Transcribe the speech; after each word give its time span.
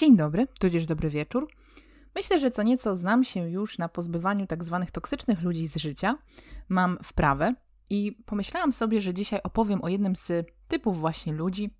Dzień 0.00 0.16
dobry, 0.16 0.46
tudzież 0.60 0.86
dobry 0.86 1.10
wieczór. 1.10 1.48
Myślę, 2.14 2.38
że 2.38 2.50
co 2.50 2.62
nieco 2.62 2.94
znam 2.94 3.24
się 3.24 3.50
już 3.50 3.78
na 3.78 3.88
pozbywaniu 3.88 4.46
tak 4.46 4.64
zwanych 4.64 4.90
toksycznych 4.90 5.42
ludzi 5.42 5.66
z 5.66 5.76
życia. 5.76 6.18
Mam 6.68 6.98
wprawę 7.02 7.54
i 7.90 8.22
pomyślałam 8.26 8.72
sobie, 8.72 9.00
że 9.00 9.14
dzisiaj 9.14 9.40
opowiem 9.42 9.84
o 9.84 9.88
jednym 9.88 10.16
z 10.16 10.32
typów 10.68 11.00
właśnie 11.00 11.32
ludzi. 11.32 11.70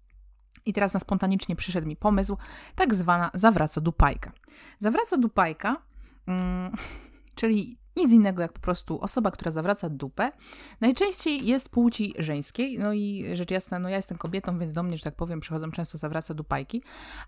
I 0.66 0.72
teraz 0.72 0.94
na 0.94 1.00
spontanicznie 1.00 1.56
przyszedł 1.56 1.86
mi 1.86 1.96
pomysł, 1.96 2.36
tak 2.74 2.94
zwana 2.94 3.30
zawraca 3.34 3.80
dupajka. 3.80 4.32
Zawraca 4.78 5.16
dupajka, 5.16 5.82
mm, 6.26 6.72
czyli 7.40 7.78
nic 8.00 8.12
innego 8.12 8.42
jak 8.42 8.52
po 8.52 8.60
prostu 8.60 9.00
osoba, 9.00 9.30
która 9.30 9.50
zawraca 9.50 9.88
dupę. 9.88 10.32
Najczęściej 10.80 11.46
jest 11.46 11.68
płci 11.68 12.14
żeńskiej, 12.18 12.78
no 12.78 12.92
i 12.92 13.24
rzecz 13.34 13.50
jasna, 13.50 13.78
no 13.78 13.88
ja 13.88 13.96
jestem 13.96 14.18
kobietą, 14.18 14.58
więc 14.58 14.72
do 14.72 14.82
mnie, 14.82 14.96
że 14.96 15.04
tak 15.04 15.14
powiem, 15.14 15.40
przychodzą 15.40 15.70
często 15.70 15.98
zawraca 15.98 16.34
dupajki, 16.34 16.82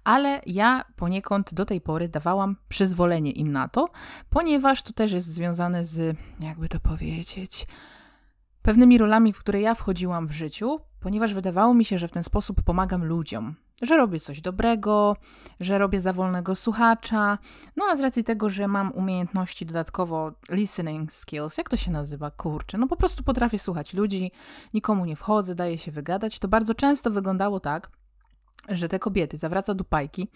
ale 0.05 0.41
ja 0.47 0.85
poniekąd 0.97 1.55
do 1.55 1.65
tej 1.65 1.81
pory 1.81 2.09
dawałam 2.09 2.57
przyzwolenie 2.69 3.31
im 3.31 3.53
na 3.53 3.69
to, 3.69 3.89
ponieważ 4.31 4.83
to 4.83 4.93
też 4.93 5.13
jest 5.13 5.27
związane 5.27 5.85
z, 5.85 6.17
jakby 6.41 6.69
to 6.69 6.81
powiedzieć, 6.81 7.67
pewnymi 8.63 8.99
rolami, 8.99 9.33
w 9.33 9.39
które 9.39 9.61
ja 9.61 9.75
wchodziłam 9.75 10.27
w 10.27 10.33
życiu, 10.33 10.81
ponieważ 11.01 11.35
wydawało 11.35 11.75
mi 11.75 11.85
się, 11.85 11.99
że 11.99 12.09
w 12.09 12.13
ten 12.13 12.23
sposób 12.23 12.63
pomagam 12.63 13.05
ludziom 13.05 13.55
że 13.83 13.97
robię 13.97 14.21
coś 14.21 14.41
dobrego, 14.41 15.17
że 15.61 15.79
robię 15.79 16.01
za 16.01 16.13
wolnego 16.13 16.55
słuchacza. 16.55 17.39
No 17.77 17.85
a 17.91 17.97
z 17.97 18.01
racji 18.01 18.25
tego, 18.25 18.49
że 18.49 18.69
mam 18.69 18.93
umiejętności 18.93 19.67
dodatkowo 19.67 20.33
listening 20.51 21.13
skills, 21.13 21.59
jak 21.59 21.69
to 21.69 21.77
się 21.77 21.91
nazywa? 21.91 22.31
Kurczę, 22.31 22.79
no 22.79 22.87
po 22.89 22.97
prostu 22.97 23.25
potrafię 23.25 23.59
słuchać 23.59 23.95
ludzi, 23.95 24.33
nikomu 24.75 25.05
nie 25.05 25.17
wchodzę, 25.17 25.55
daję 25.55 25.79
się 25.79 25.91
wygadać. 25.91 26.39
To 26.39 26.49
bardzo 26.49 26.75
często 26.75 27.11
wyglądało 27.11 27.61
tak, 27.61 27.91
że 28.69 28.89
te 28.89 28.99
kobiety, 28.99 29.37
zawraca 29.37 29.75
do 29.75 29.85
pajki, 29.85 30.29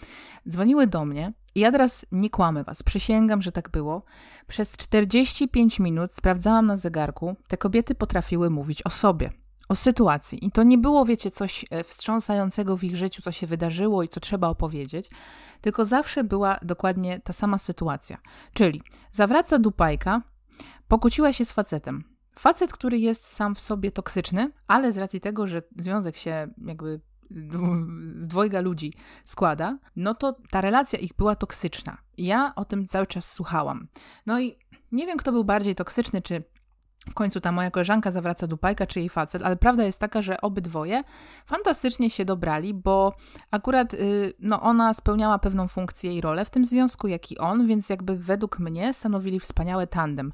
dzwoniły 0.49 0.87
do 0.87 1.05
mnie 1.05 1.33
i 1.55 1.61
ja 1.61 1.73
teraz 1.73 2.07
nie 2.13 2.31
kłamę 2.31 2.65
was, 2.65 2.83
przysięgam, 2.83 3.43
że 3.43 3.53
tak 3.53 3.71
było. 3.71 4.03
Przez 4.47 4.77
45 4.77 5.81
minut 5.81 6.13
sprawdzałam 6.13 6.67
na 6.67 6.77
zegarku, 6.77 7.37
te 7.49 7.57
kobiety 7.57 7.95
potrafiły 7.95 8.51
mówić 8.51 8.83
o 8.83 8.91
sobie 8.91 9.46
o 9.69 9.75
sytuacji. 9.75 10.47
I 10.47 10.51
to 10.51 10.63
nie 10.63 10.79
było, 10.79 11.05
wiecie, 11.05 11.31
coś 11.31 11.65
e, 11.71 11.85
wstrząsającego 11.85 12.77
w 12.77 12.85
ich 12.85 12.97
życiu, 12.97 13.23
co 13.23 13.33
się 13.33 13.47
wydarzyło 13.47 14.03
i 14.03 14.09
co 14.09 14.21
trzeba 14.21 14.49
opowiedzieć, 14.49 15.11
tylko 15.61 15.85
zawsze 15.85 16.25
była 16.25 16.59
dokładnie 16.63 17.21
ta 17.21 17.33
sama 17.33 17.59
sytuacja. 17.59 18.19
Czyli 18.53 18.83
zawraca 19.13 19.59
dupajka, 19.59 20.23
pokłóciła 20.89 21.33
się 21.33 21.45
z 21.45 21.53
facetem. 21.53 22.05
Facet, 22.39 22.73
który 22.73 22.99
jest 22.99 23.27
sam 23.27 23.55
w 23.55 23.61
sobie 23.61 23.93
toksyczny, 23.93 24.53
ale 24.67 24.93
z 24.93 24.99
racji 24.99 25.21
tego, 25.21 25.47
że 25.47 25.63
związek 25.77 26.17
się 26.17 26.49
jakby 26.67 27.01
z 28.05 28.27
dwojga 28.27 28.61
ludzi 28.61 28.93
składa, 29.25 29.79
no 29.97 30.15
to 30.15 30.37
ta 30.51 30.61
relacja 30.61 30.99
ich 30.99 31.15
była 31.15 31.37
toksyczna. 31.37 31.99
Ja 32.19 32.53
o 32.57 32.65
tym 32.65 32.87
cały 32.87 33.07
czas 33.07 33.33
słuchałam. 33.33 33.89
No 34.27 34.41
i 34.41 34.59
nie 34.93 35.07
wiem, 35.07 35.19
kto 35.19 35.33
był 35.33 35.45
bardziej 35.45 35.75
toksyczny, 35.75 36.23
czy 36.23 36.45
w 37.11 37.15
końcu 37.15 37.41
ta 37.41 37.53
moja 37.53 37.71
koleżanka 37.71 38.11
zawraca 38.11 38.47
dupajka, 38.47 38.87
czy 38.87 39.01
jej 39.01 39.09
facet, 39.09 39.43
ale 39.43 39.57
prawda 39.57 39.85
jest 39.85 40.01
taka, 40.01 40.23
że 40.23 40.41
obydwoje 40.41 41.03
fantastycznie 41.47 42.11
się 42.11 42.25
dobrali, 42.25 42.75
bo 42.75 43.15
akurat 43.51 43.95
y, 43.95 44.33
no, 44.39 44.63
ona 44.63 44.95
spełniała 44.95 45.39
pewną 45.39 45.69
funkcję 45.69 46.17
i 46.17 46.21
rolę 46.21 46.45
w 46.45 46.51
tym 46.51 46.65
związku, 46.65 47.09
jak 47.09 47.33
i 47.33 47.39
on, 47.39 47.67
więc 47.67 47.91
jakby 47.91 48.17
według 48.17 48.59
mnie 48.59 48.93
stanowili 48.93 49.41
wspaniałe 49.41 49.87
tandem. 49.87 50.33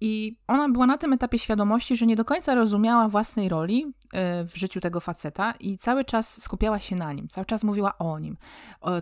I 0.00 0.36
ona 0.46 0.68
była 0.68 0.86
na 0.86 0.98
tym 0.98 1.12
etapie 1.12 1.38
świadomości, 1.38 1.96
że 1.96 2.06
nie 2.06 2.16
do 2.16 2.24
końca 2.24 2.54
rozumiała 2.54 3.08
własnej 3.08 3.48
roli 3.48 3.84
y, 3.84 4.08
w 4.44 4.52
życiu 4.54 4.80
tego 4.80 5.00
faceta 5.00 5.54
i 5.60 5.76
cały 5.76 6.04
czas 6.04 6.42
skupiała 6.42 6.78
się 6.78 6.96
na 6.96 7.12
nim, 7.12 7.28
cały 7.28 7.44
czas 7.44 7.64
mówiła 7.64 7.98
o 7.98 8.18
nim, 8.18 8.36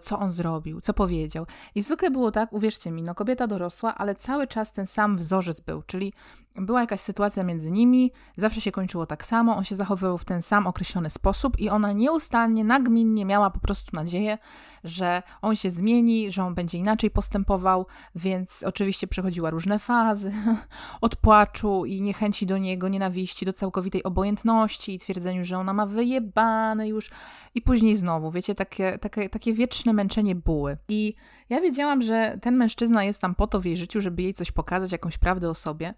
co 0.03 0.19
on 0.19 0.31
zrobił, 0.31 0.81
co 0.81 0.95
powiedział. 0.95 1.47
I 1.75 1.83
zwykle 1.83 2.11
było 2.11 2.31
tak, 2.31 2.53
uwierzcie 2.53 2.91
mi, 2.91 3.03
no 3.03 3.15
kobieta 3.15 3.47
dorosła, 3.47 3.95
ale 3.95 4.15
cały 4.15 4.47
czas 4.47 4.73
ten 4.73 4.87
sam 4.87 5.17
wzorzec 5.17 5.61
był, 5.61 5.83
czyli 5.83 6.13
była 6.57 6.81
jakaś 6.81 7.01
sytuacja 7.01 7.45
między 7.45 7.71
nimi, 7.71 8.13
zawsze 8.37 8.61
się 8.61 8.73
kończyło 8.73 9.07
tak 9.07 9.25
samo, 9.25 9.57
on 9.57 9.65
się 9.65 9.77
zachowywał 9.77 10.19
w 10.19 10.25
ten 10.25 10.43
sam 10.43 10.67
określony 10.67 11.11
sposób 11.11 11.61
i 11.61 11.69
ona 11.71 11.93
nieustannie, 11.93 12.65
nagminnie 12.65 13.25
miała 13.25 13.51
po 13.51 13.61
prostu 13.61 13.91
nadzieję, 13.97 14.39
że 14.85 15.23
on 15.43 15.57
się 15.57 15.71
zmieni, 15.71 16.33
że 16.33 16.45
on 16.45 16.55
będzie 16.55 16.79
inaczej 16.79 17.11
postępował, 17.11 17.87
więc 18.15 18.63
oczywiście 18.63 19.07
przechodziła 19.07 19.51
różne 19.51 19.79
fazy 19.79 20.33
od 21.01 21.17
płaczu 21.17 21.85
i 21.85 22.01
niechęci 22.01 22.47
do 22.47 22.59
niego, 22.59 22.89
nienawiści, 22.89 23.47
do 23.47 23.53
całkowitej 23.53 24.03
obojętności 24.03 24.95
i 24.95 24.99
twierdzeniu, 24.99 25.45
że 25.45 25.59
ona 25.59 25.73
ma 25.73 25.87
wyjebane 25.87 26.89
już 26.89 27.11
i 27.55 27.63
później 27.63 27.95
znowu, 27.95 28.31
wiecie, 28.31 28.55
takie, 28.55 28.99
takie, 28.99 29.29
takie 29.29 29.53
wieczne 29.53 29.93
męczenie 29.93 30.35
buły. 30.35 30.77
I 30.89 31.15
ja 31.49 31.61
wiedziałam, 31.61 32.03
że 32.03 32.39
ten 32.43 32.57
mężczyzna 32.57 33.05
jest 33.05 33.21
tam 33.21 33.35
po 33.35 33.47
to 33.47 33.61
w 33.61 33.65
jej 33.65 33.77
życiu, 33.77 34.01
żeby 34.01 34.23
jej 34.23 34.35
coś 34.35 34.53
pokazać, 34.53 34.93
jakąś 34.93 35.19
prawdę 35.19 35.51
o 35.51 35.55
sobie. 35.55 35.95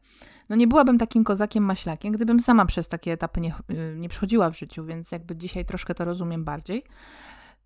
No 0.49 0.56
nie 0.56 0.67
byłabym 0.67 0.99
takim 0.99 1.25
kozakiem 1.25 1.65
maślakiem, 1.65 2.12
gdybym 2.12 2.41
sama 2.41 2.67
przez 2.67 2.89
takie 2.89 3.12
etapy 3.12 3.41
nie, 3.41 3.55
nie 3.97 4.09
przechodziła 4.09 4.51
w 4.51 4.59
życiu, 4.59 4.84
więc 4.84 5.12
jakby 5.12 5.37
dzisiaj 5.37 5.65
troszkę 5.65 5.95
to 5.95 6.05
rozumiem 6.05 6.45
bardziej. 6.45 6.84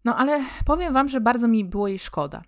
No 0.05 0.17
ale 0.17 0.41
powiem 0.65 0.93
wam, 0.93 1.09
że 1.09 1.21
bardzo 1.21 1.49
mi 1.49 1.65
było 1.65 1.89
jej 1.89 1.99
szkoda, 1.99 2.43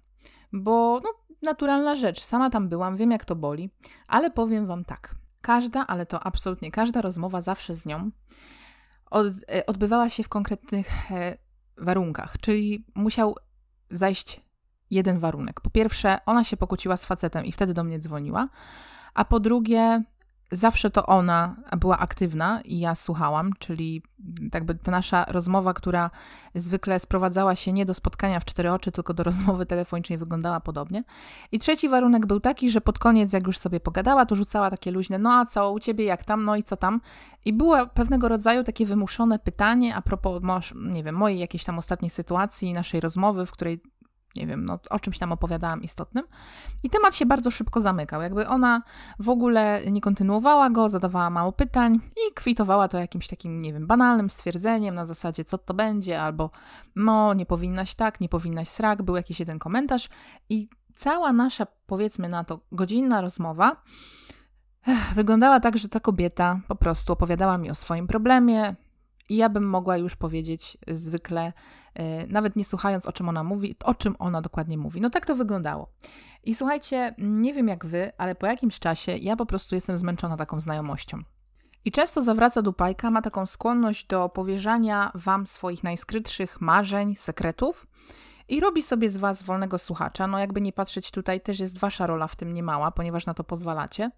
bo 0.52 1.00
no, 1.04 1.10
naturalna 1.42 1.96
rzecz, 1.96 2.22
sama 2.22 2.50
tam 2.50 2.68
byłam, 2.68 2.96
wiem 2.96 3.10
jak 3.10 3.24
to 3.24 3.36
boli, 3.36 3.70
ale 4.08 4.30
powiem 4.30 4.66
wam 4.66 4.84
tak. 4.84 5.14
Każda, 5.40 5.86
ale 5.86 6.06
to 6.06 6.26
absolutnie 6.26 6.70
każda 6.70 7.00
rozmowa 7.00 7.40
zawsze 7.40 7.74
z 7.74 7.86
nią 7.86 8.10
od, 9.10 9.26
e, 9.26 9.66
odbywała 9.66 10.08
się 10.08 10.22
w 10.22 10.28
konkretnych 10.28 11.10
e, 11.12 11.36
warunkach, 11.76 12.38
czyli 12.40 12.86
musiał 12.94 13.34
zajść 13.90 14.40
jeden 14.90 15.18
warunek. 15.18 15.60
Po 15.60 15.70
pierwsze, 15.70 16.18
ona 16.26 16.44
się 16.44 16.56
pokłóciła 16.56 16.96
z 16.96 17.06
facetem 17.06 17.44
i 17.44 17.52
wtedy 17.52 17.74
do 17.74 17.84
mnie 17.84 17.98
dzwoniła, 17.98 18.48
a 19.14 19.24
po 19.24 19.40
drugie, 19.40 20.02
zawsze 20.50 20.90
to 20.90 21.06
ona 21.06 21.56
była 21.78 21.98
aktywna 21.98 22.60
i 22.64 22.78
ja 22.78 22.94
słuchałam, 22.94 23.52
czyli 23.58 24.02
jakby 24.54 24.74
ta 24.74 24.90
nasza 24.90 25.24
rozmowa, 25.24 25.74
która 25.74 26.10
zwykle 26.54 26.98
sprowadzała 26.98 27.54
się 27.54 27.72
nie 27.72 27.84
do 27.86 27.94
spotkania 27.94 28.40
w 28.40 28.44
cztery 28.44 28.72
oczy, 28.72 28.92
tylko 28.92 29.14
do 29.14 29.22
rozmowy 29.22 29.66
telefonicznej 29.66 30.18
wyglądała 30.18 30.60
podobnie. 30.60 31.04
I 31.52 31.58
trzeci 31.58 31.88
warunek 31.88 32.26
był 32.26 32.40
taki, 32.40 32.70
że 32.70 32.80
pod 32.80 32.98
koniec, 32.98 33.32
jak 33.32 33.46
już 33.46 33.58
sobie 33.58 33.80
pogadała, 33.80 34.26
to 34.26 34.34
rzucała 34.34 34.70
takie 34.70 34.90
luźne, 34.90 35.18
no 35.18 35.32
a 35.32 35.46
co 35.46 35.72
u 35.72 35.80
ciebie, 35.80 36.04
jak 36.04 36.24
tam, 36.24 36.44
no 36.44 36.56
i 36.56 36.62
co 36.62 36.76
tam? 36.76 37.00
I 37.44 37.52
było 37.52 37.86
pewnego 37.86 38.28
rodzaju 38.28 38.64
takie 38.64 38.86
wymuszone 38.86 39.38
pytanie 39.38 39.96
a 39.96 40.02
propos, 40.02 40.42
nie 40.74 41.04
wiem, 41.04 41.14
mojej 41.14 41.38
jakiejś 41.38 41.64
tam 41.64 41.78
ostatniej 41.78 42.10
sytuacji, 42.10 42.72
naszej 42.72 43.00
rozmowy, 43.00 43.46
w 43.46 43.52
której 43.52 43.80
nie 44.36 44.46
wiem, 44.46 44.64
no, 44.64 44.78
o 44.90 44.98
czymś 44.98 45.18
tam 45.18 45.32
opowiadałam 45.32 45.82
istotnym. 45.82 46.24
I 46.82 46.90
temat 46.90 47.14
się 47.14 47.26
bardzo 47.26 47.50
szybko 47.50 47.80
zamykał. 47.80 48.22
Jakby 48.22 48.48
ona 48.48 48.82
w 49.18 49.28
ogóle 49.28 49.82
nie 49.90 50.00
kontynuowała 50.00 50.70
go, 50.70 50.88
zadawała 50.88 51.30
mało 51.30 51.52
pytań 51.52 51.94
i 51.94 52.34
kwitowała 52.34 52.88
to 52.88 52.98
jakimś 52.98 53.28
takim, 53.28 53.60
nie 53.60 53.72
wiem, 53.72 53.86
banalnym 53.86 54.30
stwierdzeniem 54.30 54.94
na 54.94 55.06
zasadzie, 55.06 55.44
co 55.44 55.58
to 55.58 55.74
będzie, 55.74 56.22
albo 56.22 56.50
no, 56.96 57.34
nie 57.34 57.46
powinnaś 57.46 57.94
tak, 57.94 58.20
nie 58.20 58.28
powinnaś 58.28 58.68
srak, 58.68 59.02
był 59.02 59.16
jakiś 59.16 59.40
jeden 59.40 59.58
komentarz 59.58 60.08
i 60.48 60.68
cała 60.96 61.32
nasza, 61.32 61.66
powiedzmy 61.86 62.28
na 62.28 62.44
to, 62.44 62.60
godzinna 62.72 63.20
rozmowa 63.20 63.82
wyglądała 65.14 65.60
tak, 65.60 65.78
że 65.78 65.88
ta 65.88 66.00
kobieta 66.00 66.60
po 66.68 66.74
prostu 66.74 67.12
opowiadała 67.12 67.58
mi 67.58 67.70
o 67.70 67.74
swoim 67.74 68.06
problemie, 68.06 68.74
i 69.28 69.36
ja 69.36 69.48
bym 69.48 69.64
mogła 69.64 69.96
już 69.96 70.16
powiedzieć 70.16 70.78
zwykle, 70.88 71.52
nawet 72.28 72.56
nie 72.56 72.64
słuchając 72.64 73.06
o 73.06 73.12
czym 73.12 73.28
ona 73.28 73.44
mówi, 73.44 73.76
o 73.84 73.94
czym 73.94 74.16
ona 74.18 74.40
dokładnie 74.40 74.78
mówi. 74.78 75.00
No 75.00 75.10
tak 75.10 75.26
to 75.26 75.34
wyglądało. 75.34 75.88
I 76.44 76.54
słuchajcie, 76.54 77.14
nie 77.18 77.54
wiem 77.54 77.68
jak 77.68 77.86
wy, 77.86 78.12
ale 78.18 78.34
po 78.34 78.46
jakimś 78.46 78.78
czasie 78.78 79.16
ja 79.16 79.36
po 79.36 79.46
prostu 79.46 79.74
jestem 79.74 79.96
zmęczona 79.96 80.36
taką 80.36 80.60
znajomością. 80.60 81.18
I 81.84 81.92
często 81.92 82.22
zawraca 82.22 82.62
dupajka, 82.62 83.10
ma 83.10 83.22
taką 83.22 83.46
skłonność 83.46 84.06
do 84.06 84.28
powierzania 84.28 85.12
wam 85.14 85.46
swoich 85.46 85.84
najskrytszych 85.84 86.60
marzeń, 86.60 87.14
sekretów 87.14 87.86
i 88.48 88.60
robi 88.60 88.82
sobie 88.82 89.08
z 89.08 89.16
Was 89.16 89.42
wolnego 89.42 89.78
słuchacza. 89.78 90.26
No, 90.26 90.38
jakby 90.38 90.60
nie 90.60 90.72
patrzeć 90.72 91.10
tutaj, 91.10 91.40
też 91.40 91.60
jest 91.60 91.78
Wasza 91.78 92.06
rola 92.06 92.26
w 92.26 92.36
tym 92.36 92.52
niemała, 92.52 92.90
ponieważ 92.90 93.26
na 93.26 93.34
to 93.34 93.44
pozwalacie. 93.44 94.10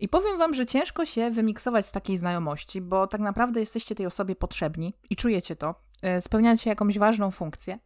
I 0.00 0.08
powiem 0.08 0.38
Wam, 0.38 0.54
że 0.54 0.66
ciężko 0.66 1.06
się 1.06 1.30
wymiksować 1.30 1.86
z 1.86 1.92
takiej 1.92 2.16
znajomości, 2.16 2.80
bo 2.80 3.06
tak 3.06 3.20
naprawdę 3.20 3.60
jesteście 3.60 3.94
tej 3.94 4.06
osobie 4.06 4.36
potrzebni 4.36 4.94
i 5.10 5.16
czujecie 5.16 5.56
to, 5.56 5.74
e, 6.06 6.20
spełniacie 6.20 6.70
jakąś 6.70 6.98
ważną 6.98 7.30
funkcję, 7.30 7.78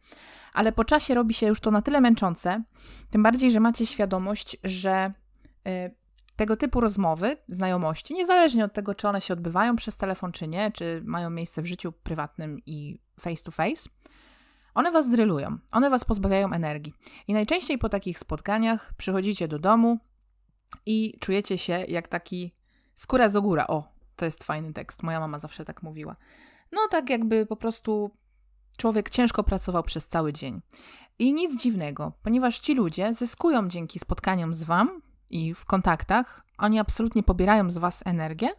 ale 0.53 0.71
po 0.71 0.85
czasie 0.85 1.13
robi 1.13 1.33
się 1.33 1.47
już 1.47 1.59
to 1.59 1.71
na 1.71 1.81
tyle 1.81 2.01
męczące, 2.01 2.63
tym 3.09 3.23
bardziej, 3.23 3.51
że 3.51 3.59
macie 3.59 3.85
świadomość, 3.85 4.57
że 4.63 5.13
e, 5.67 5.91
tego 6.35 6.57
typu 6.57 6.81
rozmowy, 6.81 7.37
znajomości, 7.47 8.13
niezależnie 8.13 8.65
od 8.65 8.73
tego, 8.73 8.95
czy 8.95 9.07
one 9.07 9.21
się 9.21 9.33
odbywają 9.33 9.75
przez 9.75 9.97
telefon, 9.97 10.31
czy 10.31 10.47
nie, 10.47 10.71
czy 10.71 11.01
mają 11.05 11.29
miejsce 11.29 11.61
w 11.61 11.65
życiu 11.65 11.91
prywatnym 11.91 12.59
i 12.65 12.99
face 13.19 13.43
to 13.43 13.51
face, 13.51 13.89
one 14.73 14.91
was 14.91 15.09
drylują, 15.09 15.57
one 15.71 15.89
was 15.89 16.05
pozbawiają 16.05 16.51
energii. 16.51 16.93
I 17.27 17.33
najczęściej 17.33 17.77
po 17.77 17.89
takich 17.89 18.19
spotkaniach 18.19 18.93
przychodzicie 18.97 19.47
do 19.47 19.59
domu 19.59 19.99
i 20.85 21.17
czujecie 21.19 21.57
się 21.57 21.73
jak 21.87 22.07
taki 22.07 22.55
skóra 22.95 23.29
z 23.29 23.35
ogóra. 23.35 23.67
O, 23.67 23.83
to 24.15 24.25
jest 24.25 24.43
fajny 24.43 24.73
tekst, 24.73 25.03
moja 25.03 25.19
mama 25.19 25.39
zawsze 25.39 25.65
tak 25.65 25.83
mówiła. 25.83 26.15
No 26.71 26.81
tak 26.89 27.09
jakby 27.09 27.45
po 27.45 27.55
prostu 27.55 28.11
człowiek 28.77 29.09
ciężko 29.09 29.43
pracował 29.43 29.83
przez 29.83 30.07
cały 30.07 30.33
dzień. 30.33 30.61
I 31.19 31.33
nic 31.33 31.61
dziwnego, 31.61 32.11
ponieważ 32.23 32.59
ci 32.59 32.75
ludzie 32.75 33.13
zyskują 33.13 33.67
dzięki 33.67 33.99
spotkaniom 33.99 34.53
z 34.53 34.63
Wam 34.63 35.01
i 35.29 35.53
w 35.53 35.65
kontaktach, 35.65 36.45
oni 36.57 36.79
absolutnie 36.79 37.23
pobierają 37.23 37.69
z 37.69 37.77
Was 37.77 38.03
energię, 38.05 38.49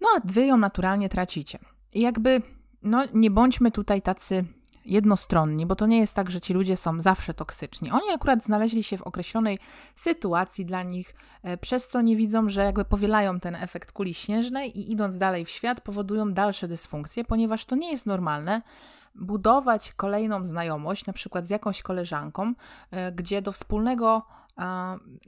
no 0.00 0.08
a 0.16 0.20
Wy 0.24 0.46
ją 0.46 0.56
naturalnie 0.56 1.08
tracicie. 1.08 1.58
I 1.92 2.00
jakby, 2.00 2.42
no 2.82 3.04
nie 3.14 3.30
bądźmy 3.30 3.70
tutaj 3.70 4.02
tacy 4.02 4.44
jednostronni, 4.84 5.66
bo 5.66 5.76
to 5.76 5.86
nie 5.86 5.98
jest 5.98 6.16
tak, 6.16 6.30
że 6.30 6.40
ci 6.40 6.54
ludzie 6.54 6.76
są 6.76 7.00
zawsze 7.00 7.34
toksyczni. 7.34 7.90
Oni 7.90 8.10
akurat 8.14 8.44
znaleźli 8.44 8.82
się 8.82 8.96
w 8.96 9.02
określonej 9.02 9.58
sytuacji 9.94 10.66
dla 10.66 10.82
nich, 10.82 11.14
e, 11.42 11.56
przez 11.56 11.88
co 11.88 12.00
nie 12.00 12.16
widzą, 12.16 12.48
że 12.48 12.64
jakby 12.64 12.84
powielają 12.84 13.40
ten 13.40 13.54
efekt 13.54 13.92
kuli 13.92 14.14
śnieżnej 14.14 14.78
i 14.78 14.92
idąc 14.92 15.18
dalej 15.18 15.44
w 15.44 15.50
świat 15.50 15.80
powodują 15.80 16.32
dalsze 16.32 16.68
dysfunkcje, 16.68 17.24
ponieważ 17.24 17.64
to 17.64 17.76
nie 17.76 17.90
jest 17.90 18.06
normalne 18.06 18.62
budować 19.14 19.92
kolejną 19.92 20.44
znajomość, 20.44 21.06
na 21.06 21.12
przykład 21.12 21.46
z 21.46 21.50
jakąś 21.50 21.82
koleżanką, 21.82 22.54
e, 22.90 23.12
gdzie 23.12 23.42
do 23.42 23.52
wspólnego 23.52 24.26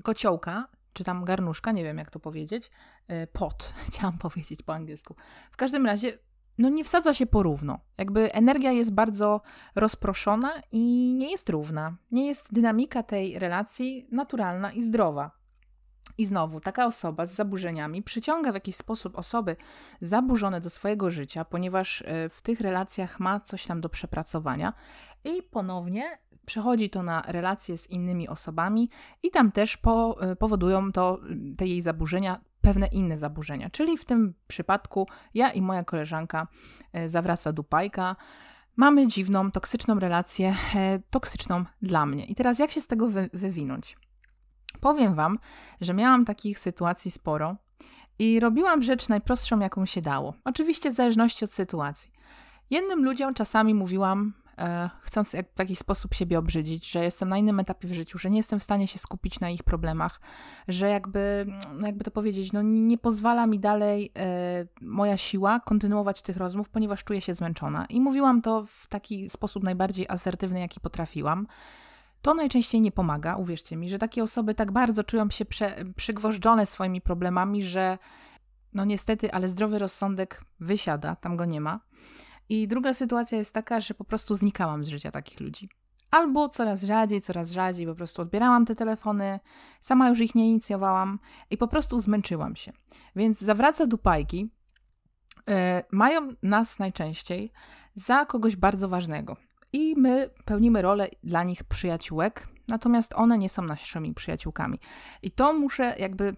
kociołka 0.02 0.68
czy 0.92 1.04
tam 1.04 1.24
garnuszka, 1.24 1.72
nie 1.72 1.84
wiem 1.84 1.98
jak 1.98 2.10
to 2.10 2.20
powiedzieć, 2.20 2.70
e, 3.08 3.26
pot, 3.26 3.74
chciałam 3.86 4.18
powiedzieć 4.18 4.62
po 4.62 4.74
angielsku. 4.74 5.16
W 5.50 5.56
każdym 5.56 5.86
razie 5.86 6.18
no 6.58 6.68
nie 6.68 6.84
wsadza 6.84 7.14
się 7.14 7.26
porówno. 7.26 7.78
Jakby 7.98 8.32
energia 8.32 8.72
jest 8.72 8.94
bardzo 8.94 9.40
rozproszona 9.74 10.52
i 10.72 11.14
nie 11.18 11.30
jest 11.30 11.48
równa. 11.48 11.96
Nie 12.10 12.26
jest 12.26 12.52
dynamika 12.52 13.02
tej 13.02 13.38
relacji 13.38 14.08
naturalna 14.10 14.72
i 14.72 14.82
zdrowa. 14.82 15.42
I 16.18 16.26
znowu, 16.26 16.60
taka 16.60 16.86
osoba 16.86 17.26
z 17.26 17.34
zaburzeniami 17.34 18.02
przyciąga 18.02 18.52
w 18.52 18.54
jakiś 18.54 18.76
sposób 18.76 19.18
osoby 19.18 19.56
zaburzone 20.00 20.60
do 20.60 20.70
swojego 20.70 21.10
życia, 21.10 21.44
ponieważ 21.44 22.02
e, 22.02 22.28
w 22.28 22.42
tych 22.42 22.60
relacjach 22.60 23.20
ma 23.20 23.40
coś 23.40 23.66
tam 23.66 23.80
do 23.80 23.88
przepracowania 23.88 24.72
i 25.24 25.42
ponownie 25.42 26.18
przechodzi 26.46 26.90
to 26.90 27.02
na 27.02 27.22
relacje 27.26 27.76
z 27.76 27.90
innymi 27.90 28.28
osobami 28.28 28.90
i 29.22 29.30
tam 29.30 29.52
też 29.52 29.76
po, 29.76 30.16
e, 30.20 30.36
powodują 30.36 30.92
to 30.92 31.20
te 31.56 31.66
jej 31.66 31.80
zaburzenia 31.80 32.40
pewne 32.62 32.86
inne 32.86 33.16
zaburzenia. 33.16 33.70
Czyli 33.70 33.98
w 33.98 34.04
tym 34.04 34.34
przypadku 34.46 35.06
ja 35.34 35.50
i 35.50 35.62
moja 35.62 35.84
koleżanka 35.84 36.46
e, 36.92 37.08
zawraca 37.08 37.52
dupajka. 37.52 38.16
Mamy 38.76 39.06
dziwną, 39.06 39.50
toksyczną 39.50 39.98
relację, 39.98 40.54
e, 40.74 40.98
toksyczną 41.10 41.64
dla 41.82 42.06
mnie. 42.06 42.24
I 42.24 42.34
teraz 42.34 42.58
jak 42.58 42.70
się 42.70 42.80
z 42.80 42.86
tego 42.86 43.08
wy 43.08 43.30
wywinąć? 43.32 43.96
Powiem 44.80 45.14
Wam, 45.14 45.38
że 45.80 45.94
miałam 45.94 46.24
takich 46.24 46.58
sytuacji 46.58 47.10
sporo 47.10 47.56
i 48.18 48.40
robiłam 48.40 48.82
rzecz 48.82 49.08
najprostszą, 49.08 49.60
jaką 49.60 49.86
się 49.86 50.00
dało. 50.00 50.34
Oczywiście 50.44 50.90
w 50.90 50.94
zależności 50.94 51.44
od 51.44 51.52
sytuacji. 51.52 52.10
Jednym 52.70 53.04
ludziom 53.04 53.34
czasami 53.34 53.74
mówiłam, 53.74 54.32
chcąc 55.00 55.32
jak, 55.32 55.46
w 55.54 55.58
jakiś 55.58 55.78
sposób 55.78 56.14
siebie 56.14 56.38
obrzydzić, 56.38 56.90
że 56.90 57.04
jestem 57.04 57.28
na 57.28 57.38
innym 57.38 57.60
etapie 57.60 57.88
w 57.88 57.92
życiu, 57.92 58.18
że 58.18 58.30
nie 58.30 58.36
jestem 58.36 58.58
w 58.58 58.62
stanie 58.62 58.86
się 58.86 58.98
skupić 58.98 59.40
na 59.40 59.50
ich 59.50 59.62
problemach, 59.62 60.20
że 60.68 60.88
jakby, 60.88 61.46
no 61.74 61.86
jakby 61.86 62.04
to 62.04 62.10
powiedzieć, 62.10 62.52
no 62.52 62.62
nie, 62.62 62.82
nie 62.82 62.98
pozwala 62.98 63.46
mi 63.46 63.58
dalej 63.58 64.12
e, 64.16 64.66
moja 64.80 65.16
siła 65.16 65.60
kontynuować 65.60 66.22
tych 66.22 66.36
rozmów, 66.36 66.68
ponieważ 66.68 67.04
czuję 67.04 67.20
się 67.20 67.34
zmęczona. 67.34 67.86
I 67.86 68.00
mówiłam 68.00 68.42
to 68.42 68.64
w 68.66 68.86
taki 68.88 69.30
sposób 69.30 69.64
najbardziej 69.64 70.06
asertywny, 70.08 70.60
jaki 70.60 70.80
potrafiłam. 70.80 71.46
To 72.22 72.34
najczęściej 72.34 72.80
nie 72.80 72.92
pomaga, 72.92 73.36
uwierzcie 73.36 73.76
mi, 73.76 73.88
że 73.88 73.98
takie 73.98 74.22
osoby 74.22 74.54
tak 74.54 74.72
bardzo 74.72 75.04
czują 75.04 75.30
się 75.30 75.44
prze, 75.44 75.76
przygwożdżone 75.96 76.66
swoimi 76.66 77.00
problemami, 77.00 77.62
że 77.62 77.98
no 78.72 78.84
niestety, 78.84 79.32
ale 79.32 79.48
zdrowy 79.48 79.78
rozsądek 79.78 80.44
wysiada, 80.60 81.16
tam 81.16 81.36
go 81.36 81.44
nie 81.44 81.60
ma. 81.60 81.80
I 82.48 82.68
druga 82.68 82.92
sytuacja 82.92 83.38
jest 83.38 83.54
taka, 83.54 83.80
że 83.80 83.94
po 83.94 84.04
prostu 84.04 84.34
znikałam 84.34 84.84
z 84.84 84.88
życia 84.88 85.10
takich 85.10 85.40
ludzi. 85.40 85.68
Albo 86.10 86.48
coraz 86.48 86.82
rzadziej, 86.82 87.20
coraz 87.20 87.50
rzadziej 87.50 87.86
po 87.86 87.94
prostu 87.94 88.22
odbierałam 88.22 88.66
te 88.66 88.74
telefony, 88.74 89.40
sama 89.80 90.08
już 90.08 90.20
ich 90.20 90.34
nie 90.34 90.50
inicjowałam 90.50 91.18
i 91.50 91.56
po 91.56 91.68
prostu 91.68 91.98
zmęczyłam 91.98 92.56
się. 92.56 92.72
Więc 93.16 93.40
zawraca 93.40 93.86
dupajki 93.86 94.50
yy, 95.46 95.54
mają 95.92 96.34
nas 96.42 96.78
najczęściej 96.78 97.52
za 97.94 98.24
kogoś 98.24 98.56
bardzo 98.56 98.88
ważnego. 98.88 99.36
I 99.72 99.94
my 99.96 100.30
pełnimy 100.44 100.82
rolę 100.82 101.08
dla 101.24 101.42
nich 101.42 101.64
przyjaciółek, 101.64 102.48
natomiast 102.68 103.14
one 103.14 103.38
nie 103.38 103.48
są 103.48 103.62
naszymi 103.62 104.14
przyjaciółkami. 104.14 104.78
I 105.22 105.30
to 105.30 105.52
muszę 105.52 105.94
jakby 105.98 106.36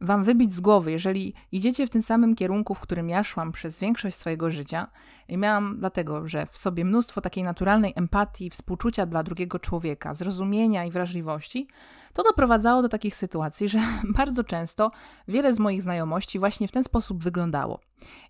wam 0.00 0.24
wybić 0.24 0.52
z 0.52 0.60
głowy, 0.60 0.92
jeżeli 0.92 1.34
idziecie 1.52 1.86
w 1.86 1.90
tym 1.90 2.02
samym 2.02 2.34
kierunku, 2.34 2.74
w 2.74 2.80
którym 2.80 3.08
ja 3.08 3.22
szłam 3.22 3.52
przez 3.52 3.80
większość 3.80 4.16
swojego 4.16 4.50
życia 4.50 4.90
i 5.28 5.36
miałam 5.36 5.76
dlatego, 5.78 6.28
że 6.28 6.46
w 6.46 6.58
sobie 6.58 6.84
mnóstwo 6.84 7.20
takiej 7.20 7.44
naturalnej 7.44 7.92
empatii, 7.96 8.50
współczucia 8.50 9.06
dla 9.06 9.22
drugiego 9.22 9.58
człowieka, 9.58 10.14
zrozumienia 10.14 10.84
i 10.84 10.90
wrażliwości, 10.90 11.68
to 12.12 12.22
doprowadzało 12.22 12.82
do 12.82 12.88
takich 12.88 13.16
sytuacji, 13.16 13.68
że 13.68 13.78
bardzo 14.18 14.44
często 14.44 14.90
wiele 15.28 15.54
z 15.54 15.58
moich 15.58 15.82
znajomości 15.82 16.38
właśnie 16.38 16.68
w 16.68 16.72
ten 16.72 16.84
sposób 16.84 17.22
wyglądało. 17.22 17.80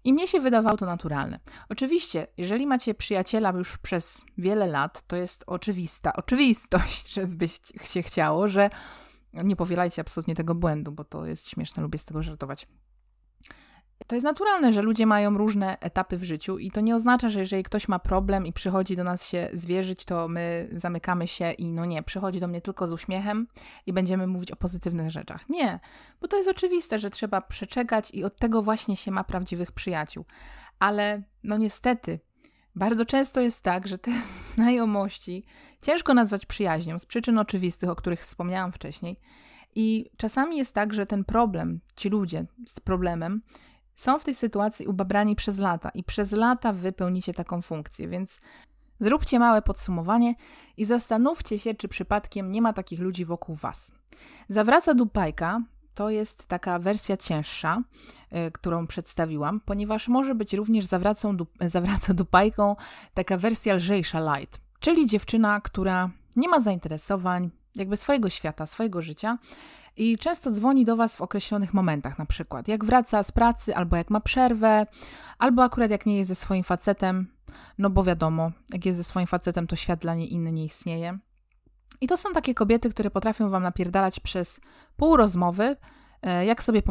I 0.04 0.12
mnie 0.12 0.28
się 0.28 0.40
wydawało 0.40 0.76
to 0.76 0.87
naturalne. 0.87 1.40
Oczywiście, 1.69 2.26
jeżeli 2.37 2.66
macie 2.66 2.94
przyjaciela 2.94 3.50
już 3.50 3.78
przez 3.78 4.25
wiele 4.38 4.66
lat, 4.66 5.02
to 5.06 5.16
jest 5.16 5.44
oczywista 5.46 6.12
oczywistość, 6.12 7.08
że 7.14 7.22
by 7.26 7.46
się 7.84 8.02
chciało, 8.02 8.49
że 8.49 8.70
nie 9.43 9.56
powielajcie 9.56 10.03
absolutnie 10.03 10.35
tego 10.35 10.55
błędu, 10.55 10.93
bo 10.93 11.05
to 11.05 11.27
jest 11.27 11.49
śmieszne, 11.49 11.83
lubię 11.83 11.99
z 11.99 12.05
tego 12.05 12.23
żartować. 12.23 12.67
To 14.06 14.15
jest 14.17 14.25
naturalne, 14.25 14.73
że 14.73 14.83
ludzie 14.83 15.06
mają 15.06 15.38
różne 15.38 15.79
etapy 15.81 16.17
w 16.17 16.25
życiu 16.25 16.59
i 16.59 16.71
to 16.71 16.81
nie 16.81 16.94
oznacza, 16.94 17.29
że 17.29 17.41
jeżeli 17.41 17.62
ktoś 17.62 17.88
ma 17.88 17.99
problem 17.99 18.47
i 18.47 18.53
przychodzi 18.53 18.97
do 18.97 19.05
nas 19.05 19.29
się 19.29 19.49
zwierzyć, 19.53 20.05
to 20.05 20.29
my 20.29 20.69
zamykamy 20.73 21.27
się 21.27 21.53
i 21.53 21.73
no 21.73 21.85
nie, 21.85 22.03
przychodzi 22.03 22.41
do 22.41 22.49
mnie 22.49 22.61
tylko 22.61 22.87
z 22.87 22.93
uśmiechem 22.93 23.47
i 23.87 23.93
będziemy 23.93 24.27
mówić 24.27 24.50
o 24.50 24.56
pozytywnych 24.56 25.11
rzeczach. 25.11 25.49
Nie, 25.49 25.81
bo 26.21 26.29
to 26.29 26.37
jest 26.37 26.49
oczywiste, 26.49 26.99
że 26.99 27.11
trzeba 27.11 27.41
przeczekać 27.41 28.11
i 28.11 28.25
od 28.25 28.37
tego 28.37 28.62
właśnie 28.62 28.97
się 28.97 29.11
ma 29.11 29.25
prawdziwych 29.25 29.73
przyjaciół. 29.73 30.25
Ale 30.79 31.23
no 31.43 31.56
niestety, 31.56 32.21
bardzo 32.76 33.05
często 33.05 33.40
jest 33.40 33.62
tak, 33.62 33.88
że 33.88 33.99
te 33.99 34.11
znajomości 34.55 35.44
ciężko 35.82 36.14
nazwać 36.14 36.46
przyjaźnią 36.46 36.99
z 36.99 37.06
przyczyn 37.06 37.38
oczywistych, 37.38 37.90
o 37.90 37.96
których 37.96 38.20
wspomniałam 38.20 38.73
wcześniej. 38.73 39.20
I 39.75 40.11
czasami 40.17 40.56
jest 40.56 40.75
tak, 40.75 40.94
że 40.94 41.06
ten 41.06 41.25
problem, 41.25 41.81
ci 41.96 42.08
ludzie 42.08 42.46
z 42.67 42.81
problemem, 42.81 43.43
są 43.94 44.19
w 44.19 44.25
tej 44.25 44.34
sytuacji 44.34 44.87
ubabrani 44.87 45.37
przez 45.37 45.58
lata 45.58 45.90
i 45.90 46.05
przez 46.05 46.33
lata 46.33 46.73
wypełnicie 46.73 47.35
taką 47.35 47.62
funkcję, 47.62 48.09
więc 48.09 48.40
zróbcie 49.00 49.38
małe 49.38 49.62
podsumowanie 49.62 50.35
i 50.76 50.85
zastanówcie 50.85 51.59
się, 51.59 51.75
czy 51.75 51.88
przypadkiem 51.88 52.50
nie 52.50 52.62
ma 52.62 52.73
takich 52.73 53.00
ludzi 53.00 53.25
wokół 53.25 53.54
Was. 53.54 53.92
Zawraca 54.49 54.95
dupajka 54.95 55.62
to 55.97 56.11
jest 56.11 56.47
taka 56.47 56.79
wersja 56.79 57.17
cięższa, 57.17 57.83
y, 58.49 58.50
którą 58.50 58.87
przedstawiłam, 58.87 59.61
ponieważ 59.61 60.09
może 60.09 60.35
być 60.35 60.53
również 60.53 60.85
zawracą 60.85 61.37
zawraca 61.61 62.15
dupajką 62.15 62.76
taka 63.15 63.37
wersja 63.38 63.75
lżejsza 63.75 64.37
light, 64.37 64.61
czyli 64.81 65.07
dziewczyna, 65.07 65.61
która 65.61 66.11
nie 66.37 66.49
ma 66.49 66.61
zainteresowań, 66.61 67.50
jakby 67.76 67.97
swojego 67.97 68.31
świata, 68.31 68.67
swojego 68.67 69.03
życia 69.03 69.38
i 69.97 70.19
często 70.19 70.50
dzwoni 70.50 70.85
do 70.85 70.97
Was 70.97 71.17
w 71.17 71.23
określonych 71.23 71.75
momentach, 71.75 72.19
na 72.19 72.26
przykład 72.26 72.69
jak 72.69 72.85
wraca 72.85 73.23
z 73.23 73.33
pracy, 73.33 73.76
albo 73.76 73.97
jak 73.97 74.11
ma 74.11 74.21
przerwę, 74.21 74.87
albo 75.38 75.62
akurat 75.62 75.91
jak 75.91 76.07
nie 76.07 76.19
jest 76.19 76.29
ze 76.29 76.35
swoim 76.35 76.65
facetem, 76.65 77.26
no 77.79 77.91
bo 77.91 78.05
wiadomo, 78.05 78.53
jak 78.73 78.87
jest 78.87 78.99
ze 78.99 79.05
swoim 79.05 79.26
facetem, 79.26 79.67
to 79.67 79.76
świat 79.76 80.00
dla 80.00 80.15
niej 80.15 80.33
inny 80.33 80.53
nie 80.53 80.65
istnieje. 80.65 81.19
I 82.00 82.07
to 82.07 82.17
są 82.17 82.33
takie 82.33 82.55
kobiety, 82.55 82.91
które 82.91 83.11
potrafią 83.11 83.50
wam 83.50 83.62
napierdalać 83.62 84.21
przez 84.21 84.61
pół 84.97 85.17
rozmowy, 85.17 85.76
e, 86.23 86.47
jak 86.47 86.62
sobie 86.62 86.83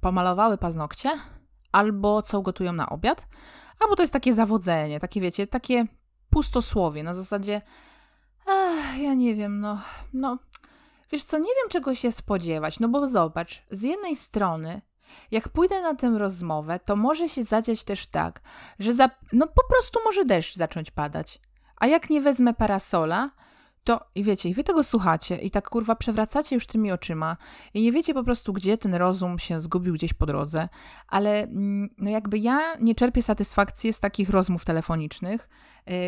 pomalowały 0.00 0.58
paznokcie, 0.58 1.10
albo 1.72 2.22
co 2.22 2.40
ugotują 2.40 2.72
na 2.72 2.88
obiad, 2.88 3.26
albo 3.80 3.96
to 3.96 4.02
jest 4.02 4.12
takie 4.12 4.32
zawodzenie, 4.32 5.00
takie 5.00 5.20
wiecie, 5.20 5.46
takie 5.46 5.86
pustosłowie 6.30 7.02
na 7.02 7.14
zasadzie 7.14 7.62
ach, 8.46 8.98
ja 8.98 9.14
nie 9.14 9.34
wiem, 9.34 9.60
no, 9.60 9.78
no, 10.12 10.38
wiesz 11.12 11.24
co, 11.24 11.38
nie 11.38 11.44
wiem 11.44 11.68
czego 11.68 11.94
się 11.94 12.10
spodziewać, 12.10 12.80
no 12.80 12.88
bo 12.88 13.06
zobacz, 13.06 13.62
z 13.70 13.82
jednej 13.82 14.16
strony 14.16 14.82
jak 15.30 15.48
pójdę 15.48 15.82
na 15.82 15.94
tę 15.94 16.18
rozmowę, 16.18 16.80
to 16.84 16.96
może 16.96 17.28
się 17.28 17.42
zadziać 17.42 17.84
też 17.84 18.06
tak, 18.06 18.40
że 18.78 18.92
za, 18.92 19.10
no 19.32 19.46
po 19.46 19.62
prostu 19.68 20.00
może 20.04 20.24
deszcz 20.24 20.56
zacząć 20.56 20.90
padać. 20.90 21.40
A 21.76 21.86
jak 21.86 22.10
nie 22.10 22.20
wezmę 22.20 22.54
parasola, 22.54 23.30
to 23.84 24.00
i 24.14 24.24
wiecie, 24.24 24.48
i 24.48 24.54
wy 24.54 24.64
tego 24.64 24.82
słuchacie 24.82 25.36
i 25.36 25.50
tak 25.50 25.68
kurwa 25.70 25.96
przewracacie 25.96 26.56
już 26.56 26.66
tymi 26.66 26.92
oczyma 26.92 27.36
i 27.74 27.82
nie 27.82 27.92
wiecie 27.92 28.14
po 28.14 28.24
prostu, 28.24 28.52
gdzie 28.52 28.78
ten 28.78 28.94
rozum 28.94 29.38
się 29.38 29.60
zgubił 29.60 29.94
gdzieś 29.94 30.12
po 30.12 30.26
drodze, 30.26 30.68
ale 31.08 31.42
mm, 31.42 31.88
no 31.98 32.10
jakby 32.10 32.38
ja 32.38 32.76
nie 32.80 32.94
czerpię 32.94 33.22
satysfakcji 33.22 33.92
z 33.92 34.00
takich 34.00 34.30
rozmów 34.30 34.64
telefonicznych, 34.64 35.48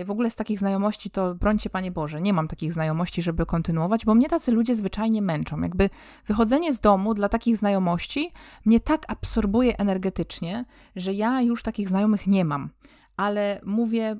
y, 0.01 0.05
w 0.05 0.11
ogóle 0.11 0.31
z 0.31 0.37
takich 0.37 0.59
znajomości 0.59 1.11
to 1.11 1.35
brońcie 1.35 1.71
Panie 1.71 1.91
Boże, 1.91 2.21
nie 2.21 2.33
mam 2.33 2.49
takich 2.49 2.73
znajomości, 2.73 3.23
żeby 3.23 3.47
kontynuować, 3.47 4.05
bo 4.05 4.15
mnie 4.15 4.29
tacy 4.29 4.53
ludzie 4.53 4.75
zwyczajnie 4.75 5.23
męczą. 5.23 5.61
Jakby 5.61 5.91
wychodzenie 6.27 6.73
z 6.73 6.81
domu 6.81 7.15
dla 7.15 7.29
takich 7.29 7.57
znajomości 7.57 8.31
mnie 8.65 8.81
tak 8.81 9.05
absorbuje 9.09 9.79
energetycznie, 9.79 10.65
że 10.97 11.13
ja 11.13 11.43
już 11.43 11.63
takich 11.63 11.89
znajomych 11.89 12.27
nie 12.27 12.45
mam. 12.45 12.71
Ale 13.17 13.61
mówię 13.65 14.17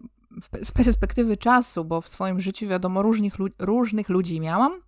z 0.63 0.73
perspektywy 0.73 1.37
czasu, 1.37 1.85
bo 1.85 2.01
w 2.01 2.09
swoim 2.09 2.41
życiu, 2.41 2.69
wiadomo, 2.69 3.03
różnych, 3.03 3.35
różnych 3.59 4.09
ludzi 4.09 4.41
miałam 4.41 4.81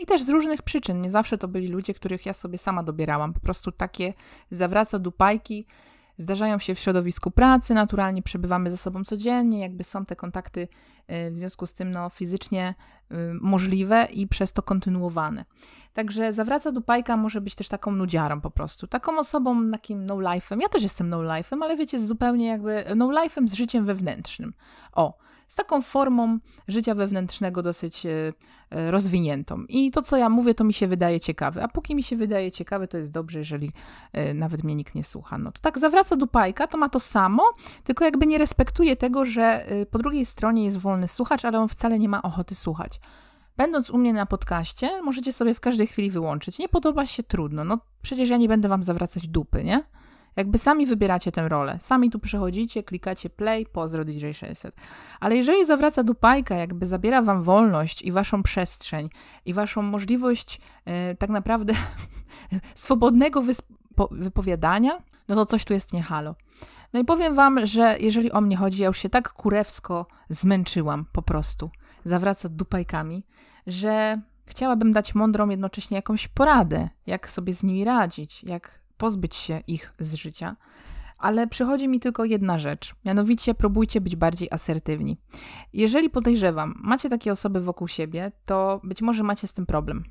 i 0.00 0.06
też 0.06 0.22
z 0.22 0.28
różnych 0.28 0.62
przyczyn. 0.62 1.00
Nie 1.00 1.10
zawsze 1.10 1.38
to 1.38 1.48
byli 1.48 1.68
ludzie, 1.68 1.94
których 1.94 2.26
ja 2.26 2.32
sobie 2.32 2.58
sama 2.58 2.82
dobierałam. 2.82 3.32
Po 3.32 3.40
prostu 3.40 3.72
takie 3.72 4.14
zawraca 4.50 4.98
dupajki 4.98 5.66
zdarzają 6.18 6.58
się 6.58 6.74
w 6.74 6.78
środowisku 6.78 7.30
pracy, 7.30 7.74
naturalnie 7.74 8.22
przebywamy 8.22 8.70
ze 8.70 8.76
sobą 8.76 9.04
codziennie, 9.04 9.60
jakby 9.60 9.84
są 9.84 10.06
te 10.06 10.16
kontakty 10.16 10.68
y, 11.10 11.30
w 11.30 11.36
związku 11.36 11.66
z 11.66 11.72
tym 11.72 11.90
no, 11.90 12.10
fizycznie 12.10 12.74
y, 13.12 13.14
możliwe 13.40 14.08
i 14.12 14.26
przez 14.26 14.52
to 14.52 14.62
kontynuowane. 14.62 15.44
Także 15.92 16.32
zawraca 16.32 16.72
dupajka 16.72 17.16
może 17.16 17.40
być 17.40 17.54
też 17.54 17.68
taką 17.68 17.90
nudziarą 17.90 18.40
po 18.40 18.50
prostu, 18.50 18.86
taką 18.86 19.18
osobą, 19.18 19.70
takim 19.70 20.06
no-life'em. 20.06 20.60
Ja 20.60 20.68
też 20.68 20.82
jestem 20.82 21.08
no-life'em, 21.08 21.58
ale 21.62 21.76
wiecie, 21.76 22.00
zupełnie 22.00 22.46
jakby 22.46 22.84
no-life'em 22.96 23.48
z 23.48 23.54
życiem 23.54 23.86
wewnętrznym. 23.86 24.54
O, 24.92 25.18
z 25.48 25.54
taką 25.54 25.82
formą 25.82 26.38
życia 26.68 26.94
wewnętrznego 26.94 27.62
dosyć 27.62 28.06
e, 28.06 28.32
e, 28.70 28.90
rozwiniętą. 28.90 29.64
I 29.68 29.90
to, 29.90 30.02
co 30.02 30.16
ja 30.16 30.28
mówię, 30.28 30.54
to 30.54 30.64
mi 30.64 30.72
się 30.72 30.86
wydaje 30.86 31.20
ciekawe. 31.20 31.62
A 31.62 31.68
póki 31.68 31.94
mi 31.94 32.02
się 32.02 32.16
wydaje 32.16 32.50
ciekawe, 32.50 32.88
to 32.88 32.96
jest 32.96 33.10
dobrze, 33.10 33.38
jeżeli 33.38 33.72
e, 34.12 34.34
nawet 34.34 34.64
mnie 34.64 34.74
nikt 34.74 34.94
nie 34.94 35.04
słucha. 35.04 35.38
No 35.38 35.52
to 35.52 35.60
tak 35.60 35.78
zawraca 35.78 36.16
do 36.16 36.26
pajka, 36.26 36.66
to 36.66 36.78
ma 36.78 36.88
to 36.88 37.00
samo, 37.00 37.42
tylko 37.84 38.04
jakby 38.04 38.26
nie 38.26 38.38
respektuje 38.38 38.96
tego, 38.96 39.24
że 39.24 39.66
po 39.90 39.98
drugiej 39.98 40.24
stronie 40.24 40.64
jest 40.64 40.78
wolny 40.78 41.08
słuchacz, 41.08 41.44
ale 41.44 41.58
on 41.60 41.68
wcale 41.68 41.98
nie 41.98 42.08
ma 42.08 42.22
ochoty 42.22 42.54
słuchać. 42.54 43.00
Będąc 43.56 43.90
u 43.90 43.98
mnie 43.98 44.12
na 44.12 44.26
podcaście, 44.26 45.02
możecie 45.02 45.32
sobie 45.32 45.54
w 45.54 45.60
każdej 45.60 45.86
chwili 45.86 46.10
wyłączyć. 46.10 46.58
Nie 46.58 46.68
podoba 46.68 47.06
się 47.06 47.22
trudno. 47.22 47.64
No 47.64 47.78
przecież 48.02 48.28
ja 48.28 48.36
nie 48.36 48.48
będę 48.48 48.68
wam 48.68 48.82
zawracać 48.82 49.28
dupy, 49.28 49.64
nie? 49.64 49.84
Jakby 50.38 50.58
sami 50.58 50.86
wybieracie 50.86 51.32
tę 51.32 51.48
rolę, 51.48 51.76
sami 51.80 52.10
tu 52.10 52.18
przychodzicie, 52.18 52.82
klikacie 52.82 53.30
play, 53.30 53.66
pozdro 53.66 54.04
DJ600. 54.04 54.70
Ale 55.20 55.36
jeżeli 55.36 55.64
zawraca 55.64 56.02
dupajka, 56.02 56.54
jakby 56.54 56.86
zabiera 56.86 57.22
wam 57.22 57.42
wolność 57.42 58.02
i 58.02 58.12
waszą 58.12 58.42
przestrzeń 58.42 59.08
i 59.44 59.54
waszą 59.54 59.82
możliwość 59.82 60.60
e, 60.84 61.14
tak 61.14 61.30
naprawdę 61.30 61.72
swobodnego 62.74 63.42
wypowiadania, 64.10 65.02
no 65.28 65.34
to 65.34 65.46
coś 65.46 65.64
tu 65.64 65.72
jest 65.72 65.92
nie 65.92 66.02
halo. 66.02 66.34
No 66.92 67.00
i 67.00 67.04
powiem 67.04 67.34
wam, 67.34 67.66
że 67.66 67.96
jeżeli 68.00 68.32
o 68.32 68.40
mnie 68.40 68.56
chodzi, 68.56 68.82
ja 68.82 68.86
już 68.86 68.98
się 68.98 69.08
tak 69.08 69.32
kurewsko 69.32 70.06
zmęczyłam 70.28 71.06
po 71.12 71.22
prostu, 71.22 71.70
zawraca 72.04 72.48
dupajkami, 72.48 73.24
że 73.66 74.20
chciałabym 74.46 74.92
dać 74.92 75.14
mądrą 75.14 75.48
jednocześnie 75.48 75.96
jakąś 75.96 76.28
poradę, 76.28 76.88
jak 77.06 77.30
sobie 77.30 77.52
z 77.52 77.62
nimi 77.62 77.84
radzić, 77.84 78.44
jak 78.44 78.77
pozbyć 78.98 79.34
się 79.34 79.60
ich 79.66 79.92
z 79.98 80.14
życia. 80.14 80.56
Ale 81.18 81.46
przychodzi 81.46 81.88
mi 81.88 82.00
tylko 82.00 82.24
jedna 82.24 82.58
rzecz, 82.58 82.94
mianowicie 83.04 83.54
próbujcie 83.54 84.00
być 84.00 84.16
bardziej 84.16 84.48
asertywni. 84.50 85.16
Jeżeli 85.72 86.10
podejrzewam, 86.10 86.74
macie 86.82 87.08
takie 87.08 87.32
osoby 87.32 87.60
wokół 87.60 87.88
siebie, 87.88 88.32
to 88.44 88.80
być 88.84 89.02
może 89.02 89.22
macie 89.22 89.46
z 89.46 89.52
tym 89.52 89.66
problem. 89.66 90.04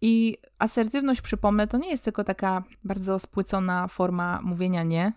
I 0.00 0.36
asertywność, 0.58 1.20
przypomnę, 1.20 1.66
to 1.66 1.78
nie 1.78 1.90
jest 1.90 2.04
tylko 2.04 2.24
taka 2.24 2.62
bardzo 2.84 3.18
spłycona 3.18 3.88
forma 3.88 4.40
mówienia 4.42 4.82
nie, 4.82 5.12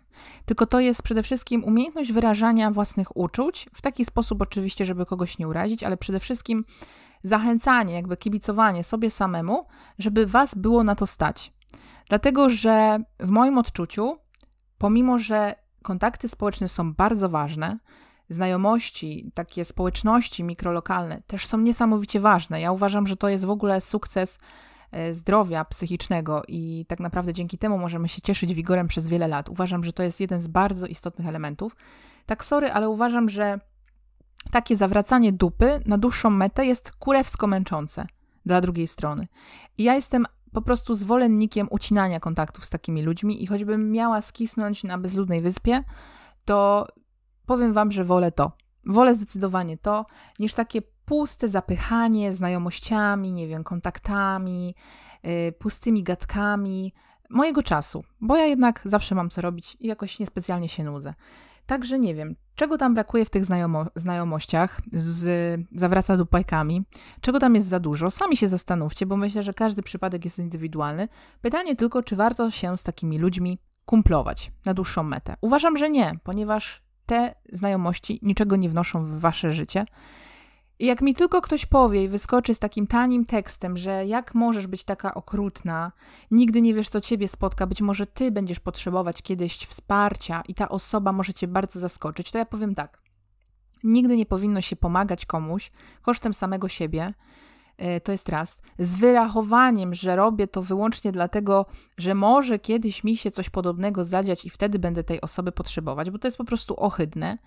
tylko 0.46 0.66
to 0.66 0.80
jest 0.80 1.04
przede 1.04 1.24
wszystkim 1.24 1.64
umiejętność 1.64 2.12
wyrażania 2.12 2.72
własnych 2.72 3.18
uczuć 3.18 3.70
w 3.74 3.82
taki 3.82 4.06
sposób, 4.06 4.42
oczywiście, 4.42 4.86
żeby 4.86 5.06
kogoś 5.06 5.38
nie 5.38 5.48
urazić, 5.48 5.84
ale 5.84 5.98
przede 5.98 6.20
wszystkim 6.20 6.66
zachęcanie, 7.24 7.94
jakby 7.94 8.18
kibicowanie 8.18 8.84
sobie 8.84 9.10
samemu, 9.10 9.66
żeby 10.00 10.26
was 10.26 10.56
było 10.56 10.84
na 10.84 10.96
to 10.96 11.06
stać. 11.06 11.54
Dlatego, 12.12 12.50
że 12.50 13.00
w 13.20 13.30
moim 13.30 13.58
odczuciu, 13.58 14.18
pomimo 14.78 15.20
że 15.20 15.56
kontakty 15.84 16.28
społeczne 16.28 16.68
są 16.68 16.94
bardzo 16.94 17.30
ważne, 17.30 17.80
znajomości, 18.30 19.32
takie 19.34 19.66
społeczności 19.66 20.44
mikrolokalne 20.44 21.22
też 21.28 21.46
są 21.46 21.58
niesamowicie 21.58 22.20
ważne. 22.20 22.62
Ja 22.62 22.72
uważam, 22.72 23.08
że 23.08 23.18
to 23.18 23.30
jest 23.30 23.46
w 23.46 23.50
ogóle 23.50 23.82
sukces 23.82 24.40
e, 24.92 25.14
zdrowia 25.14 25.66
psychicznego 25.66 26.44
i 26.48 26.86
tak 26.88 27.00
naprawdę 27.00 27.34
dzięki 27.34 27.58
temu 27.58 27.78
możemy 27.78 28.08
się 28.08 28.22
cieszyć 28.22 28.54
wigorem 28.54 28.88
przez 28.88 29.10
wiele 29.10 29.28
lat. 29.28 29.50
Uważam, 29.50 29.84
że 29.84 29.94
to 29.94 30.04
jest 30.04 30.20
jeden 30.22 30.42
z 30.42 30.48
bardzo 30.48 30.88
istotnych 30.88 31.28
elementów. 31.28 31.76
Tak, 32.26 32.44
sorry, 32.44 32.72
ale 32.72 32.90
uważam, 32.90 33.30
że 33.30 33.60
takie 34.52 34.76
zawracanie 34.76 35.34
dupy 35.34 35.82
na 35.86 35.98
dłuższą 35.98 36.30
metę 36.30 36.66
jest 36.66 36.92
kurewsko 36.92 37.48
męczące 37.48 38.06
dla 38.46 38.62
drugiej 38.62 38.88
strony. 38.88 39.28
I 39.78 39.84
ja 39.84 39.96
jestem 39.96 40.26
po 40.52 40.62
prostu 40.62 40.96
zwolennikiem 40.96 41.68
ucinania 41.72 42.20
kontaktów 42.20 42.66
z 42.66 42.70
takimi 42.70 43.02
ludźmi 43.02 43.44
i 43.44 43.48
choćbym 43.48 43.92
miała 43.92 44.22
skisnąć 44.22 44.84
na 44.84 44.98
bezludnej 44.98 45.42
wyspie, 45.42 45.84
to 46.46 46.88
powiem 47.46 47.74
wam, 47.74 47.92
że 47.92 48.04
wolę 48.04 48.32
to. 48.32 48.52
Wolę 48.86 49.14
zdecydowanie 49.14 49.78
to, 49.78 50.06
niż 50.40 50.54
takie 50.54 50.82
puste 51.06 51.48
zapychanie 51.48 52.34
znajomościami, 52.34 53.34
nie 53.34 53.48
wiem, 53.48 53.64
kontaktami, 53.64 54.76
yy, 55.24 55.52
pustymi 55.60 56.04
gadkami 56.04 56.94
mojego 57.30 57.64
czasu, 57.64 58.04
bo 58.22 58.38
ja 58.38 58.46
jednak 58.46 58.82
zawsze 58.86 59.16
mam 59.16 59.30
co 59.30 59.42
robić 59.42 59.78
i 59.80 59.88
jakoś 59.88 60.20
niespecjalnie 60.20 60.70
się 60.70 60.84
nudzę. 60.84 61.14
Także 61.66 62.00
nie 62.00 62.16
wiem, 62.16 62.36
czego 62.56 62.78
tam 62.78 62.94
brakuje 62.94 63.26
w 63.26 63.30
tych 63.30 63.46
znajomo 63.46 63.86
znajomościach 63.96 64.82
z 64.94 65.60
zawraca 65.76 66.18
dupajkami, 66.18 66.84
czego 67.22 67.40
tam 67.40 67.56
jest 67.56 67.68
za 67.68 67.80
dużo. 67.80 68.10
Sami 68.10 68.38
się 68.38 68.48
zastanówcie, 68.48 69.06
bo 69.06 69.18
myślę, 69.18 69.44
że 69.44 69.54
każdy 69.54 69.82
przypadek 69.82 70.26
jest 70.26 70.40
indywidualny. 70.40 71.08
Pytanie 71.42 71.76
tylko, 71.76 72.04
czy 72.04 72.16
warto 72.16 72.52
się 72.52 72.78
z 72.78 72.84
takimi 72.84 73.18
ludźmi 73.20 73.58
kumplować 73.86 74.52
na 74.66 74.74
dłuższą 74.74 75.04
metę. 75.04 75.36
Uważam, 75.42 75.78
że 75.78 75.90
nie, 75.90 76.20
ponieważ 76.24 76.84
te 77.06 77.36
znajomości 77.52 78.20
niczego 78.22 78.56
nie 78.56 78.70
wnoszą 78.70 79.04
w 79.04 79.20
wasze 79.20 79.52
życie 79.52 79.86
i 80.82 80.86
jak 80.86 81.02
mi 81.02 81.16
tylko 81.16 81.42
ktoś 81.42 81.66
powie 81.66 82.04
i 82.04 82.08
wyskoczy 82.08 82.54
z 82.54 82.60
takim 82.60 82.88
tanim 82.88 83.26
tekstem, 83.26 83.78
że 83.78 84.06
jak 84.06 84.36
możesz 84.36 84.68
być 84.68 84.84
taka 84.84 85.14
okrutna, 85.14 85.92
nigdy 86.32 86.62
nie 86.62 86.74
wiesz, 86.74 86.90
co 86.90 87.02
ciebie 87.02 87.28
spotka, 87.28 87.68
być 87.68 87.82
może 87.82 88.06
ty 88.06 88.32
będziesz 88.32 88.60
potrzebować 88.60 89.22
kiedyś 89.22 89.58
wsparcia 89.58 90.44
i 90.48 90.54
ta 90.54 90.70
osoba 90.70 91.12
może 91.12 91.34
cię 91.34 91.48
bardzo 91.48 91.80
zaskoczyć, 91.80 92.32
to 92.32 92.38
ja 92.38 92.46
powiem 92.46 92.76
tak. 92.76 93.02
Nigdy 93.84 94.18
nie 94.18 94.26
powinno 94.26 94.62
się 94.62 94.76
pomagać 94.76 95.26
komuś 95.26 95.72
kosztem 96.02 96.34
samego 96.34 96.68
siebie. 96.68 97.14
E, 97.78 98.02
to 98.02 98.12
jest 98.12 98.30
raz. 98.30 98.62
Z 98.80 98.96
wyrachowaniem, 98.96 99.94
że 99.94 100.16
robię 100.16 100.48
to 100.48 100.62
wyłącznie 100.62 101.12
dlatego, 101.12 101.66
że 101.98 102.16
może 102.16 102.60
kiedyś 102.60 103.04
mi 103.04 103.18
się 103.18 103.32
coś 103.32 103.50
podobnego 103.50 104.06
zadziać 104.06 104.46
i 104.46 104.50
wtedy 104.50 104.80
będę 104.80 105.04
tej 105.04 105.22
osoby 105.22 105.52
potrzebować, 105.52 106.10
bo 106.10 106.20
to 106.20 106.28
jest 106.28 106.38
po 106.38 106.46
prostu 106.46 106.76
ohydne. 106.78 107.38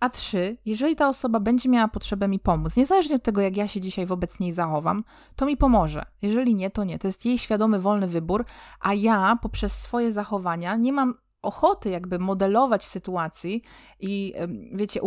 A 0.00 0.10
trzy, 0.10 0.56
jeżeli 0.64 0.96
ta 0.96 1.08
osoba 1.08 1.40
będzie 1.40 1.68
miała 1.68 1.88
potrzebę 1.88 2.28
mi 2.28 2.38
pomóc, 2.38 2.76
niezależnie 2.76 3.16
od 3.16 3.22
tego, 3.22 3.40
jak 3.40 3.56
ja 3.56 3.68
się 3.68 3.80
dzisiaj 3.80 4.06
wobec 4.06 4.40
niej 4.40 4.52
zachowam, 4.52 5.04
to 5.36 5.46
mi 5.46 5.56
pomoże. 5.56 6.02
Jeżeli 6.22 6.54
nie, 6.54 6.70
to 6.70 6.84
nie. 6.84 6.98
To 6.98 7.08
jest 7.08 7.26
jej 7.26 7.38
świadomy, 7.38 7.80
wolny 7.80 8.06
wybór, 8.06 8.44
a 8.80 8.94
ja 8.94 9.38
poprzez 9.42 9.82
swoje 9.82 10.12
zachowania 10.12 10.76
nie 10.76 10.92
mam 10.92 11.14
ochoty 11.42 11.90
jakby 11.90 12.18
modelować 12.18 12.84
sytuacji 12.84 13.62
i 14.00 14.34
wiecie, 14.72 15.00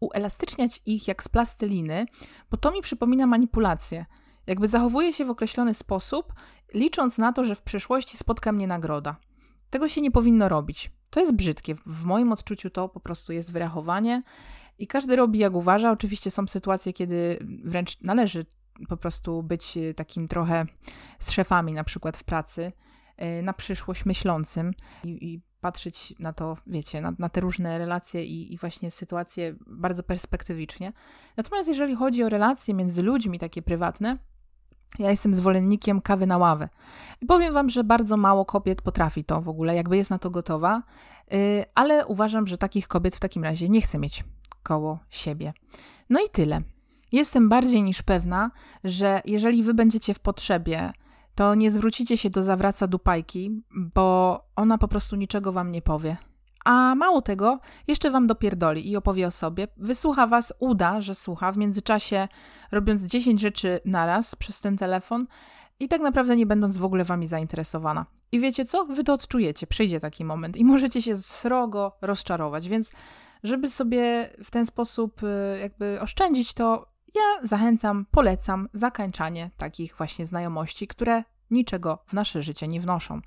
uelastyczniać 0.00 0.82
ich 0.86 1.08
jak 1.08 1.22
z 1.22 1.28
plasteliny, 1.28 2.06
bo 2.50 2.56
to 2.56 2.70
mi 2.70 2.82
przypomina 2.82 3.26
manipulację. 3.26 4.06
Jakby 4.46 4.68
zachowuję 4.68 5.12
się 5.12 5.24
w 5.24 5.30
określony 5.30 5.74
sposób, 5.74 6.32
licząc 6.74 7.18
na 7.18 7.32
to, 7.32 7.44
że 7.44 7.54
w 7.54 7.62
przyszłości 7.62 8.16
spotka 8.16 8.52
mnie 8.52 8.66
nagroda. 8.66 9.16
Tego 9.70 9.88
się 9.88 10.00
nie 10.00 10.10
powinno 10.10 10.48
robić. 10.48 10.90
To 11.12 11.20
jest 11.20 11.36
brzydkie. 11.36 11.74
W 11.86 12.04
moim 12.04 12.32
odczuciu 12.32 12.70
to 12.70 12.88
po 12.88 13.00
prostu 13.00 13.32
jest 13.32 13.52
wyrachowanie 13.52 14.22
i 14.78 14.86
każdy 14.86 15.16
robi 15.16 15.38
jak 15.38 15.54
uważa. 15.54 15.90
Oczywiście 15.90 16.30
są 16.30 16.46
sytuacje, 16.46 16.92
kiedy 16.92 17.38
wręcz 17.64 18.00
należy 18.00 18.46
po 18.88 18.96
prostu 18.96 19.42
być 19.42 19.76
e, 19.76 19.94
takim 19.94 20.28
trochę 20.28 20.66
z 21.18 21.30
szefami, 21.30 21.72
na 21.72 21.84
przykład 21.84 22.16
w 22.16 22.24
pracy, 22.24 22.72
e, 23.16 23.42
na 23.42 23.52
przyszłość 23.52 24.04
myślącym 24.04 24.72
i, 25.04 25.34
i 25.34 25.40
patrzeć 25.60 26.14
na 26.18 26.32
to, 26.32 26.56
wiecie, 26.66 27.00
na, 27.00 27.12
na 27.18 27.28
te 27.28 27.40
różne 27.40 27.78
relacje 27.78 28.24
i, 28.24 28.54
i, 28.54 28.58
właśnie 28.58 28.90
sytuacje 28.90 29.54
bardzo 29.66 30.02
perspektywicznie. 30.02 30.92
Natomiast 31.36 31.68
jeżeli 31.68 31.94
chodzi 31.94 32.24
o 32.24 32.28
relacje 32.28 32.74
między 32.74 33.02
ludźmi, 33.02 33.38
takie 33.38 33.62
prywatne, 33.62 34.18
ja 34.98 35.10
jestem 35.10 35.34
zwolennikiem 35.34 36.00
kawy 36.00 36.26
na 36.26 36.38
ławę. 36.38 36.68
I 37.20 37.26
powiem 37.26 37.54
Wam, 37.54 37.68
że 37.68 37.84
bardzo 37.84 38.16
mało 38.16 38.44
kobiet 38.44 38.82
potrafi 38.82 39.24
to 39.24 39.40
w 39.40 39.48
ogóle, 39.48 39.74
jakby 39.74 39.96
jest 39.96 40.10
na 40.10 40.18
to 40.18 40.30
gotowa, 40.30 40.82
yy, 41.30 41.64
ale 41.74 42.06
uważam, 42.06 42.46
że 42.46 42.58
takich 42.58 42.88
kobiet 42.88 43.16
w 43.16 43.20
takim 43.20 43.44
razie 43.44 43.68
nie 43.68 43.80
chcę 43.80 43.98
mieć 43.98 44.24
koło 44.62 44.98
siebie. 45.10 45.52
No 46.10 46.20
i 46.20 46.28
tyle. 46.32 46.62
Jestem 47.12 47.48
bardziej 47.48 47.82
niż 47.82 48.02
pewna, 48.02 48.50
że 48.84 49.22
jeżeli 49.24 49.62
Wy 49.62 49.74
będziecie 49.74 50.14
w 50.14 50.20
potrzebie, 50.20 50.92
to 51.34 51.54
nie 51.54 51.70
zwrócicie 51.70 52.16
się 52.16 52.30
do 52.30 52.42
zawraca 52.42 52.86
dupajki, 52.86 53.62
bo 53.70 54.40
ona 54.56 54.78
po 54.78 54.88
prostu 54.88 55.16
niczego 55.16 55.52
Wam 55.52 55.70
nie 55.70 55.82
powie. 55.82 56.16
A 56.64 56.94
mało 56.94 57.22
tego, 57.22 57.58
jeszcze 57.88 58.10
wam 58.10 58.26
dopierdoli 58.26 58.90
i 58.90 58.96
opowie 58.96 59.26
o 59.26 59.30
sobie. 59.30 59.68
Wysłucha 59.76 60.26
was, 60.26 60.52
uda, 60.58 61.00
że 61.00 61.14
słucha, 61.14 61.52
w 61.52 61.56
międzyczasie 61.56 62.28
robiąc 62.72 63.02
10 63.02 63.40
rzeczy 63.40 63.80
naraz 63.84 64.36
przez 64.36 64.60
ten 64.60 64.76
telefon 64.76 65.26
i 65.80 65.88
tak 65.88 66.00
naprawdę 66.00 66.36
nie 66.36 66.46
będąc 66.46 66.78
w 66.78 66.84
ogóle 66.84 67.04
wami 67.04 67.26
zainteresowana. 67.26 68.06
I 68.32 68.40
wiecie 68.40 68.64
co? 68.64 68.84
Wy 68.84 69.04
to 69.04 69.12
odczujecie, 69.12 69.66
przyjdzie 69.66 70.00
taki 70.00 70.24
moment 70.24 70.56
i 70.56 70.64
możecie 70.64 71.02
się 71.02 71.16
srogo 71.16 71.96
rozczarować, 72.00 72.68
więc 72.68 72.92
żeby 73.42 73.68
sobie 73.68 74.30
w 74.44 74.50
ten 74.50 74.66
sposób 74.66 75.22
y, 75.22 75.58
jakby 75.60 76.00
oszczędzić 76.00 76.54
to, 76.54 76.86
ja 77.14 77.46
zachęcam, 77.46 78.06
polecam 78.10 78.68
zakańczanie 78.72 79.50
takich 79.56 79.96
właśnie 79.96 80.26
znajomości, 80.26 80.86
które 80.86 81.24
niczego 81.50 81.98
w 82.06 82.12
nasze 82.12 82.42
życie 82.42 82.68
nie 82.68 82.80
wnoszą. 82.80 83.20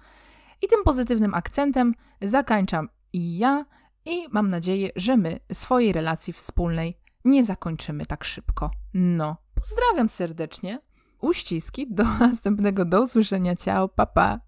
I 0.62 0.68
tym 0.68 0.84
pozytywnym 0.84 1.34
akcentem 1.34 1.94
zakańczam 2.22 2.90
i 3.16 3.38
ja, 3.38 3.66
i 4.06 4.28
mam 4.32 4.50
nadzieję, 4.50 4.90
że 4.96 5.18
my 5.18 5.40
swojej 5.54 5.94
relacji 5.94 6.34
wspólnej 6.34 6.98
nie 7.26 7.46
zakończymy 7.46 8.06
tak 8.06 8.24
szybko. 8.24 8.72
No, 8.94 9.38
pozdrawiam 9.56 10.10
serdecznie. 10.10 10.80
Uściski, 11.22 11.88
do 11.94 12.04
następnego, 12.20 12.86
do 12.86 13.02
usłyszenia, 13.02 13.56
ciao, 13.56 13.88
papa. 13.88 14.14
Pa. 14.14 14.40